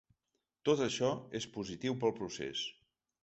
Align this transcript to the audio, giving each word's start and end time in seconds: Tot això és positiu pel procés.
Tot 0.69 0.79
això 0.85 1.09
és 1.41 1.47
positiu 1.57 1.97
pel 2.05 2.17
procés. 2.21 2.67